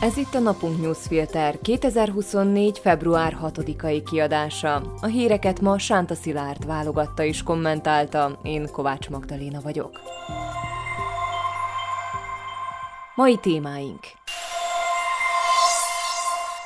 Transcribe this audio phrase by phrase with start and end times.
[0.00, 2.78] Ez itt a Napunk Newsfilter 2024.
[2.78, 4.82] február 6-ai kiadása.
[5.00, 10.00] A híreket ma Sánta Szilárd válogatta és kommentálta, én Kovács Magdaléna vagyok.
[13.14, 14.00] Mai témáink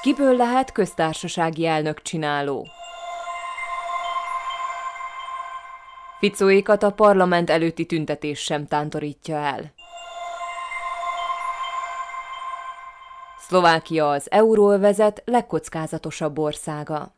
[0.02, 2.68] Kiből lehet köztársasági elnök csináló?
[6.18, 9.72] Ficóékat a parlament előtti tüntetés sem tántorítja el.
[13.48, 17.14] Szlovákia az euróvezet legkockázatosabb országa.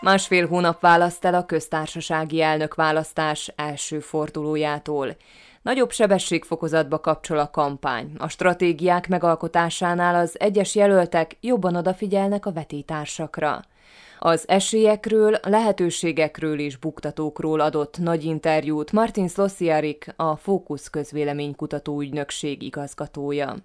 [0.00, 5.16] Másfél hónap választ el a köztársasági elnök választás első fordulójától.
[5.62, 8.12] Nagyobb sebességfokozatba kapcsol a kampány.
[8.18, 13.60] A stratégiák megalkotásánál az egyes jelöltek jobban odafigyelnek a vetétársakra.
[14.22, 23.56] Az esélyekről, lehetőségekről és buktatókról adott nagy interjút Martin Szlossziarik, a Fókusz közvéleménykutató ügynökség igazgatója.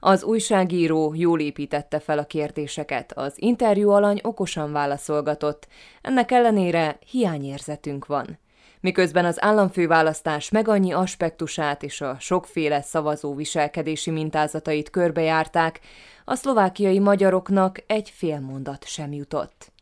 [0.00, 5.68] Az újságíró jól építette fel a kérdéseket, az interjú alany okosan válaszolgatott,
[6.02, 8.38] ennek ellenére hiányérzetünk van.
[8.86, 15.80] Miközben az államfőválasztás meg annyi aspektusát és a sokféle szavazó viselkedési mintázatait körbejárták,
[16.24, 19.72] a szlovákiai magyaroknak egy fél mondat sem jutott.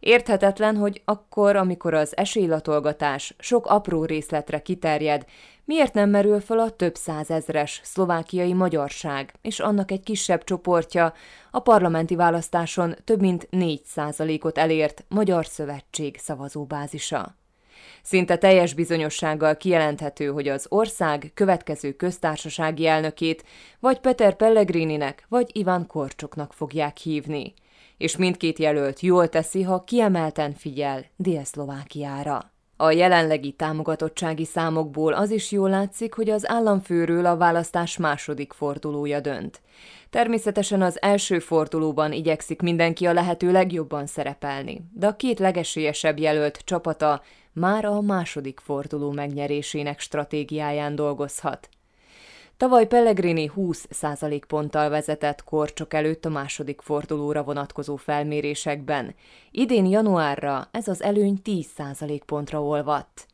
[0.00, 5.24] Érthetetlen, hogy akkor, amikor az esélylatolgatás sok apró részletre kiterjed,
[5.64, 11.12] miért nem merül fel a több százezres szlovákiai magyarság és annak egy kisebb csoportja
[11.50, 17.36] a parlamenti választáson több mint 4% ot elért Magyar Szövetség szavazóbázisa.
[18.02, 23.44] Szinte teljes bizonyossággal kijelenthető, hogy az ország következő köztársasági elnökét
[23.80, 27.54] vagy Peter Pellegrininek, vagy Iván Korcsoknak fogják hívni.
[27.96, 32.52] És mindkét jelölt jól teszi, ha kiemelten figyel Dél-Szlovákiára.
[32.80, 39.20] A jelenlegi támogatottsági számokból az is jól látszik, hogy az államfőről a választás második fordulója
[39.20, 39.60] dönt.
[40.10, 46.58] Természetesen az első fordulóban igyekszik mindenki a lehető legjobban szerepelni, de a két legesélyesebb jelölt
[46.64, 47.22] csapata
[47.52, 51.68] már a második forduló megnyerésének stratégiáján dolgozhat.
[52.58, 59.14] Tavaly Pellegrini 20% ponttal vezetett Korcsok előtt a második fordulóra vonatkozó felmérésekben.
[59.50, 63.27] Idén januárra ez az előny 10% pontra olvadt.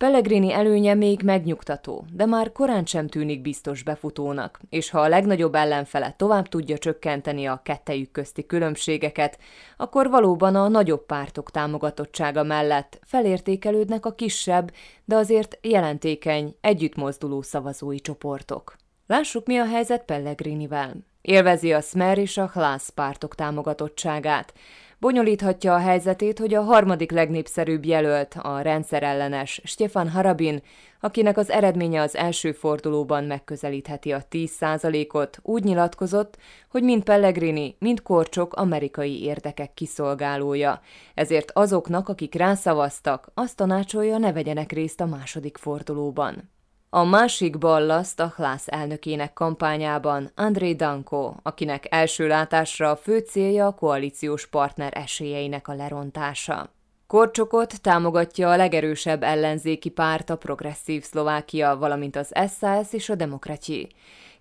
[0.00, 5.54] Pellegrini előnye még megnyugtató, de már korán sem tűnik biztos befutónak, és ha a legnagyobb
[5.54, 9.38] ellenfele tovább tudja csökkenteni a kettejük közti különbségeket,
[9.76, 14.72] akkor valóban a nagyobb pártok támogatottsága mellett felértékelődnek a kisebb,
[15.04, 18.76] de azért jelentékeny, együttmozduló szavazói csoportok.
[19.06, 21.09] Lássuk, mi a helyzet Pellegrinivel.
[21.22, 24.52] Élvezi a Smer és a Hlász pártok támogatottságát,
[24.98, 30.62] bonyolíthatja a helyzetét, hogy a harmadik legnépszerűbb jelölt, a rendszerellenes Stefan Harabin,
[31.00, 36.36] akinek az eredménye az első fordulóban megközelítheti a 10%-ot, úgy nyilatkozott,
[36.70, 40.80] hogy mind Pellegrini, mind Korcsok amerikai érdekek kiszolgálója.
[41.14, 46.50] Ezért azoknak, akik rászavaztak, azt tanácsolja, ne vegyenek részt a második fordulóban.
[46.92, 53.66] A másik ballaszt a Hlász elnökének kampányában André Danko, akinek első látásra a fő célja
[53.66, 56.72] a koalíciós partner esélyeinek a lerontása.
[57.06, 63.88] Korcsokot támogatja a legerősebb ellenzéki párt a Progresszív Szlovákia, valamint az SAS és a Demokratyi.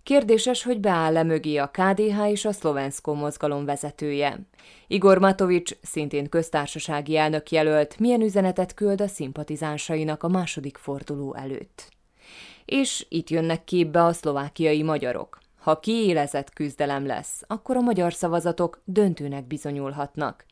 [0.03, 4.39] Kérdéses, hogy beáll-e mögé a KDH és a Szlovenszkó mozgalom vezetője.
[4.87, 11.97] Igor Matovics, szintén köztársasági elnök jelölt, milyen üzenetet küld a szimpatizánsainak a második forduló előtt
[12.69, 15.39] és itt jönnek képbe a szlovákiai magyarok.
[15.59, 20.45] Ha kiélezett küzdelem lesz, akkor a magyar szavazatok döntőnek bizonyulhatnak.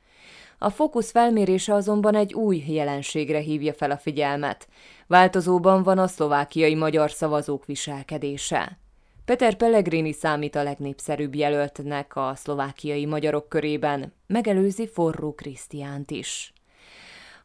[0.60, 4.68] A fókusz felmérése azonban egy új jelenségre hívja fel a figyelmet.
[5.08, 8.78] Változóban van a szlovákiai magyar szavazók viselkedése.
[9.26, 16.54] Peter Pellegrini számít a legnépszerűbb jelöltnek a szlovákiai magyarok körében, megelőzi Forró Krisztiánt is.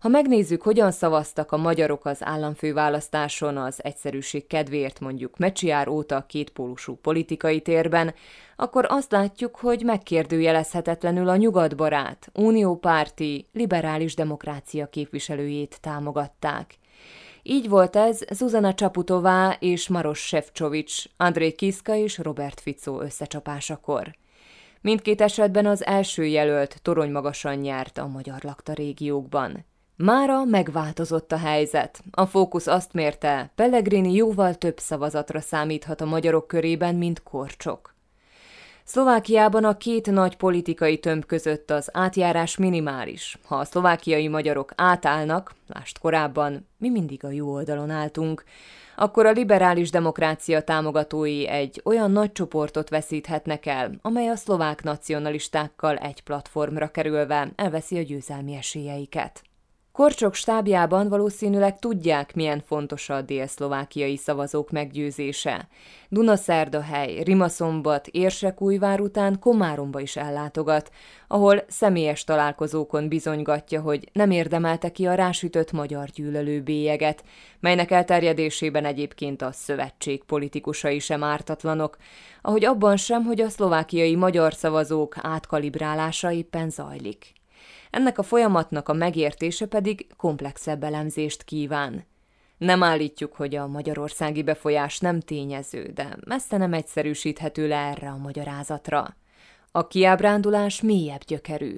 [0.02, 6.94] Ha megnézzük, hogyan szavaztak a magyarok az államfőválasztáson az egyszerűség kedvéért mondjuk Mecsiár óta kétpólusú
[6.94, 8.14] politikai térben,
[8.56, 16.78] akkor azt látjuk, hogy megkérdőjelezhetetlenül a nyugatbarát, uniópárti, liberális demokrácia képviselőjét támogatták.
[17.42, 24.14] Így volt ez Zuzana Csaputová és Maros Sefcsovics, André Kiszka és Robert Fico összecsapásakor.
[24.80, 29.70] Mindkét esetben az első jelölt torony magasan nyert a magyar lakta régiókban.
[29.96, 32.02] Mára megváltozott a helyzet.
[32.10, 37.94] A fókusz azt mérte, Pellegrini jóval több szavazatra számíthat a magyarok körében, mint Korcsok.
[38.84, 43.38] Szlovákiában a két nagy politikai tömb között az átjárás minimális.
[43.44, 48.44] Ha a szlovákiai magyarok átállnak, lást korábban, mi mindig a jó oldalon álltunk,
[48.96, 55.96] akkor a liberális demokrácia támogatói egy olyan nagy csoportot veszíthetnek el, amely a szlovák nacionalistákkal
[55.96, 59.42] egy platformra kerülve elveszi a győzelmi esélyeiket.
[59.92, 65.68] Korcsok stábjában valószínűleg tudják, milyen fontos a délszlovákiai szavazók meggyőzése.
[66.08, 70.90] Dunaszerdahely, Rimaszombat, Érsekújvár után Komáromba is ellátogat,
[71.28, 77.24] ahol személyes találkozókon bizonygatja, hogy nem érdemelte ki a rásütött magyar gyűlölő bélyeget,
[77.60, 81.96] melynek elterjedésében egyébként a szövetség politikusai sem ártatlanok,
[82.42, 87.40] ahogy abban sem, hogy a szlovákiai magyar szavazók átkalibrálása éppen zajlik.
[87.92, 92.06] Ennek a folyamatnak a megértése pedig komplexebb elemzést kíván.
[92.58, 98.16] Nem állítjuk, hogy a magyarországi befolyás nem tényező, de messze nem egyszerűsíthető le erre a
[98.16, 99.16] magyarázatra.
[99.70, 101.76] A kiábrándulás mélyebb gyökerű.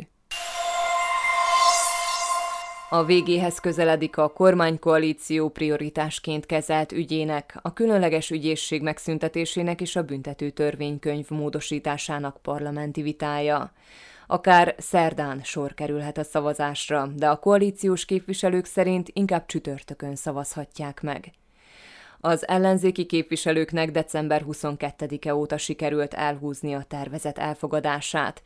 [2.91, 10.51] A végéhez közeledik a kormánykoalíció prioritásként kezelt ügyének, a különleges ügyészség megszüntetésének és a büntető
[10.51, 13.73] törvénykönyv módosításának parlamenti vitája.
[14.27, 21.33] Akár szerdán sor kerülhet a szavazásra, de a koalíciós képviselők szerint inkább csütörtökön szavazhatják meg.
[22.27, 28.43] Az ellenzéki képviselőknek december 22-e óta sikerült elhúzni a tervezet elfogadását.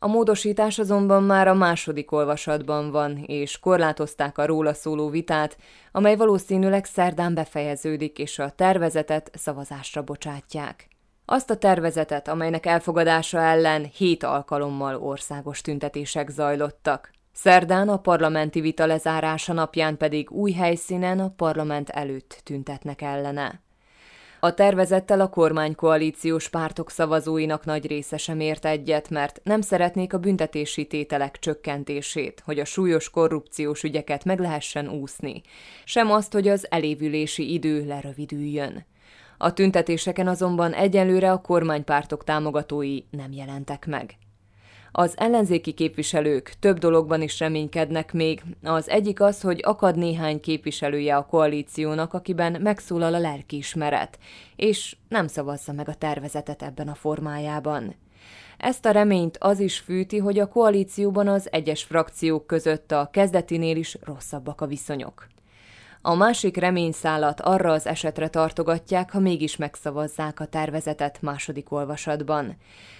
[0.00, 5.56] A módosítás azonban már a második olvasatban van, és korlátozták a róla szóló vitát,
[5.92, 10.91] amely valószínűleg szerdán befejeződik, és a tervezetet szavazásra bocsátják.
[11.24, 17.10] Azt a tervezetet, amelynek elfogadása ellen hét alkalommal országos tüntetések zajlottak.
[17.32, 23.60] Szerdán a parlamenti vita lezárása napján pedig új helyszínen a parlament előtt tüntetnek ellene.
[24.40, 30.18] A tervezettel a kormánykoalíciós pártok szavazóinak nagy része sem ért egyet, mert nem szeretnék a
[30.18, 35.42] büntetési tételek csökkentését, hogy a súlyos korrupciós ügyeket meg lehessen úszni,
[35.84, 38.84] sem azt, hogy az elévülési idő lerövidüljön.
[39.42, 44.14] A tüntetéseken azonban egyelőre a kormánypártok támogatói nem jelentek meg.
[44.92, 48.42] Az ellenzéki képviselők több dologban is reménykednek még.
[48.62, 54.18] Az egyik az, hogy akad néhány képviselője a koalíciónak, akiben megszólal a lelkiismeret,
[54.56, 57.94] és nem szavazza meg a tervezetet ebben a formájában.
[58.58, 63.76] Ezt a reményt az is fűti, hogy a koalícióban az egyes frakciók között a kezdetinél
[63.76, 65.26] is rosszabbak a viszonyok.
[66.04, 72.56] A másik reményszálat arra az esetre tartogatják, ha mégis megszavazzák a tervezetet második olvasatban.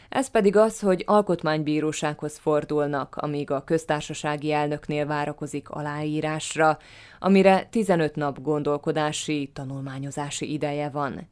[0.08, 6.78] Ez pedig az, hogy alkotmánybírósághoz fordulnak, amíg a köztársasági elnöknél várakozik aláírásra,
[7.18, 11.28] amire 15 nap gondolkodási, tanulmányozási ideje van.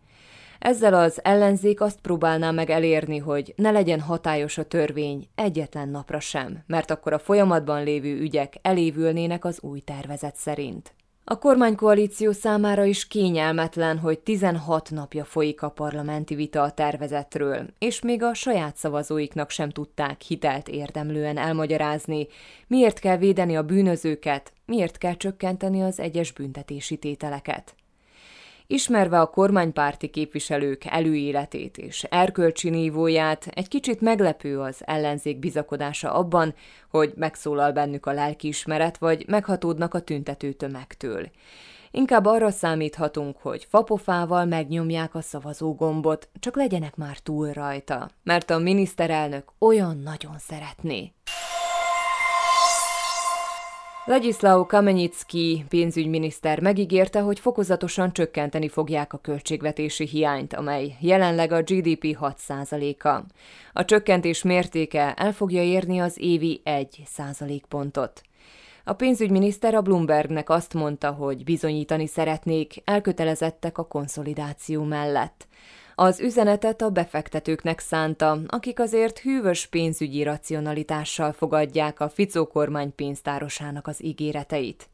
[0.59, 6.21] Ezzel az ellenzék azt próbálná meg elérni, hogy ne legyen hatályos a törvény egyetlen napra
[6.21, 10.95] sem, mert akkor a folyamatban lévő ügyek elévülnének az új tervezet szerint.
[11.31, 18.01] A kormánykoalíció számára is kényelmetlen, hogy 16 napja folyik a parlamenti vita a tervezetről, és
[18.01, 22.27] még a saját szavazóiknak sem tudták hitelt érdemlően elmagyarázni,
[22.67, 27.75] miért kell védeni a bűnözőket, miért kell csökkenteni az egyes büntetési tételeket.
[28.73, 36.55] Ismerve a kormánypárti képviselők előéletét és erkölcsi nívóját, egy kicsit meglepő az ellenzék bizakodása abban,
[36.91, 41.31] hogy megszólal bennük a lelkiismeret, vagy meghatódnak a tüntető tömegtől.
[41.91, 48.59] Inkább arra számíthatunk, hogy fapofával megnyomják a szavazógombot, csak legyenek már túl rajta, mert a
[48.59, 51.13] miniszterelnök olyan nagyon szeretné.
[54.11, 62.17] Ladislao Kamenyicki pénzügyminiszter megígérte, hogy fokozatosan csökkenteni fogják a költségvetési hiányt, amely jelenleg a GDP
[62.21, 63.23] 6%-a.
[63.73, 68.23] A csökkentés mértéke el fogja érni az évi 1% pontot.
[68.85, 75.47] A pénzügyminiszter a Bloombergnek azt mondta, hogy bizonyítani szeretnék, elkötelezettek a konszolidáció mellett.
[76.03, 83.87] Az üzenetet a befektetőknek szánta, akik azért hűvös pénzügyi racionalitással fogadják a Ficó kormány pénztárosának
[83.87, 84.89] az ígéreteit.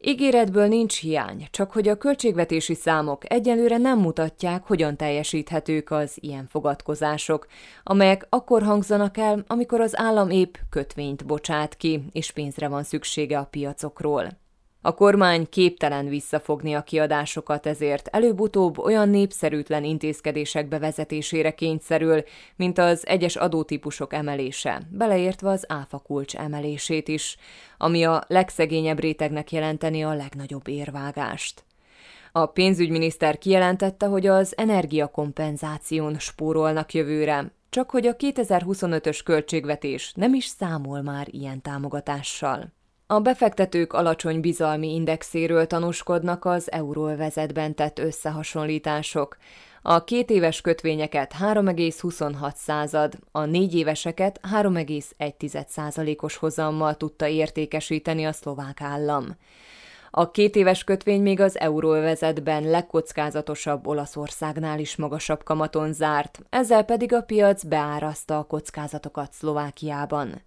[0.00, 6.46] Ígéretből nincs hiány, csak hogy a költségvetési számok egyelőre nem mutatják, hogyan teljesíthetők az ilyen
[6.46, 7.46] fogadkozások,
[7.82, 13.38] amelyek akkor hangzanak el, amikor az állam épp kötvényt bocsát ki, és pénzre van szüksége
[13.38, 14.42] a piacokról.
[14.86, 22.22] A kormány képtelen visszafogni a kiadásokat, ezért előbb-utóbb olyan népszerűtlen intézkedések bevezetésére kényszerül,
[22.56, 27.36] mint az egyes adótípusok emelése, beleértve az áfa kulcs emelését is,
[27.78, 31.64] ami a legszegényebb rétegnek jelenteni a legnagyobb érvágást.
[32.32, 40.44] A pénzügyminiszter kijelentette, hogy az energiakompenzáción spórolnak jövőre, csak hogy a 2025-ös költségvetés nem is
[40.44, 42.72] számol már ilyen támogatással.
[43.06, 49.36] A befektetők alacsony bizalmi indexéről tanúskodnak az euróvezetben tett összehasonlítások.
[49.82, 58.32] A két éves kötvényeket 3,26 század, a négy éveseket 3,1 százalékos hozammal tudta értékesíteni a
[58.32, 59.36] szlovák állam.
[60.10, 67.12] A két éves kötvény még az euróvezetben legkockázatosabb Olaszországnál is magasabb kamaton zárt, ezzel pedig
[67.12, 70.42] a piac beárazta a kockázatokat Szlovákiában.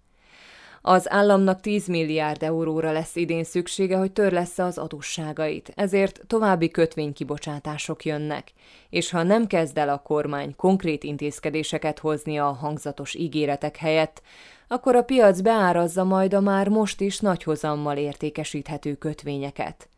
[0.90, 8.04] Az államnak 10 milliárd euróra lesz idén szüksége, hogy törlesse az adósságait, ezért további kötvénykibocsátások
[8.04, 8.52] jönnek,
[8.90, 14.22] és ha nem kezd el a kormány konkrét intézkedéseket hozni a hangzatos ígéretek helyett,
[14.68, 19.88] akkor a piac beárazza majd a már most is nagy hozammal értékesíthető kötvényeket.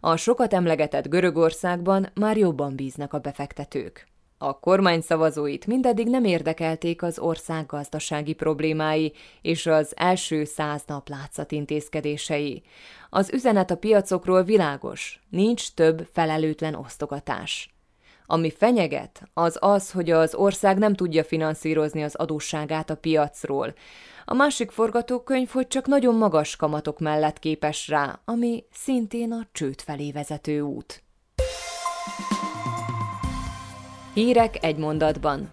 [0.00, 4.11] A sokat emlegetett Görögországban már jobban bíznak a befektetők.
[4.44, 11.08] A kormány szavazóit mindeddig nem érdekelték az ország gazdasági problémái és az első száz nap
[11.08, 12.62] látszat intézkedései.
[13.10, 17.74] Az üzenet a piacokról világos, nincs több felelőtlen osztogatás.
[18.26, 23.74] Ami fenyeget, az az, hogy az ország nem tudja finanszírozni az adósságát a piacról.
[24.24, 29.80] A másik forgatókönyv, hogy csak nagyon magas kamatok mellett képes rá, ami szintén a csőd
[29.80, 31.02] felé vezető út.
[34.14, 35.50] Hírek egy mondatban.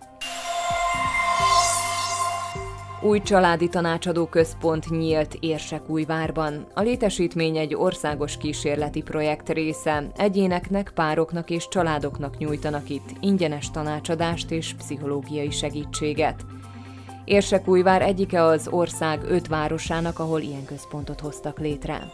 [3.01, 6.67] Új családi tanácsadó központ nyílt Érsekújvárban.
[6.73, 10.03] A létesítmény egy országos kísérleti projekt része.
[10.15, 16.45] Egyéneknek, pároknak és családoknak nyújtanak itt ingyenes tanácsadást és pszichológiai segítséget.
[17.25, 22.11] Érsekújvár egyike az ország öt városának, ahol ilyen központot hoztak létre.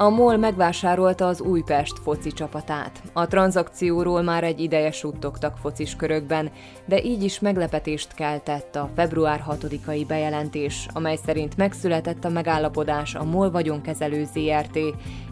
[0.00, 3.02] A MOL megvásárolta az Újpest foci csapatát.
[3.12, 6.50] A tranzakcióról már egy ideje suttogtak focis körökben,
[6.84, 13.24] de így is meglepetést keltett a február 6-ai bejelentés, amely szerint megszületett a megállapodás a
[13.24, 14.78] MOL vagyonkezelő ZRT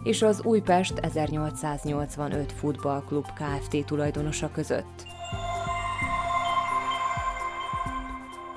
[0.03, 3.85] és az Újpest 1885 futballklub Kft.
[3.85, 5.16] tulajdonosa között.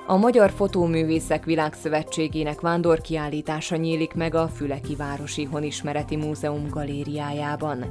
[0.07, 7.85] A Magyar Fotóművészek Világszövetségének vándorkiállítása nyílik meg a Füleki Városi Honismereti Múzeum galériájában.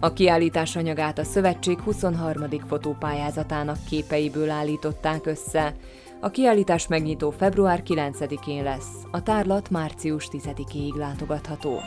[0.00, 2.48] A kiállítás anyagát a szövetség 23.
[2.68, 5.74] fotópályázatának képeiből állították össze.
[6.20, 11.80] A kiállítás megnyitó február 9-én lesz, a tárlat március 10-ig látogatható.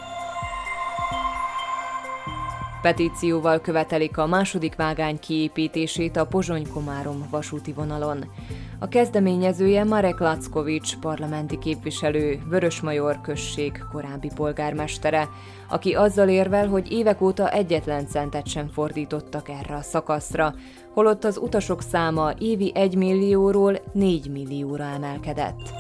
[2.88, 8.26] Petícióval követelik a második vágány kiépítését a Pozsony-Komárom vasúti vonalon.
[8.80, 15.30] A kezdeményezője Marek Lackovics, parlamenti képviselő, Vörösmajor község korábbi polgármestere,
[15.70, 20.54] aki azzal érvel, hogy évek óta egyetlen centet sem fordítottak erre a szakaszra,
[20.94, 25.74] holott az utasok száma évi 1 millióról 4 millióra emelkedett.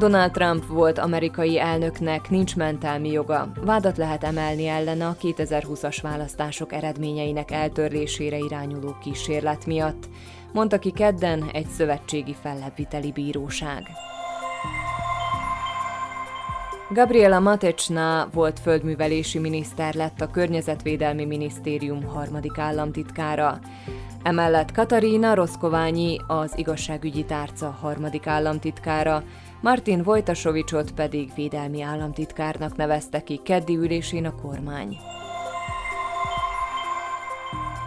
[0.00, 3.52] Donald Trump volt amerikai elnöknek, nincs mentelmi joga.
[3.64, 10.08] Vádat lehet emelni ellene a 2020-as választások eredményeinek eltörlésére irányuló kísérlet miatt,
[10.52, 13.82] mondta ki kedden egy szövetségi fellebbviteli bíróság.
[16.90, 23.58] Gabriela Matecsna volt földművelési miniszter lett a Környezetvédelmi Minisztérium harmadik államtitkára.
[24.22, 29.22] Emellett Katarina Roszkoványi az igazságügyi tárca harmadik államtitkára,
[29.60, 34.96] Martin Vojtasovicsot pedig védelmi államtitkárnak nevezte ki keddi ülésén a kormány.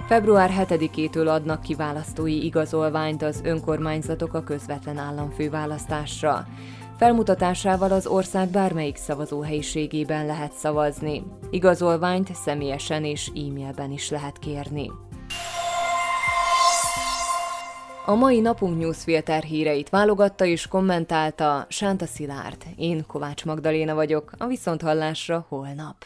[0.08, 6.48] Február 7-től adnak ki választói igazolványt az önkormányzatok a közvetlen államfőválasztásra.
[6.98, 11.24] Felmutatásával az ország bármelyik szavazóhelyiségében lehet szavazni.
[11.50, 14.92] Igazolványt személyesen és e-mailben is lehet kérni.
[18.05, 22.63] A mai napunk newsfilter híreit válogatta és kommentálta Sánta Szilárd.
[22.75, 26.05] Én Kovács Magdaléna vagyok, a Viszonthallásra holnap.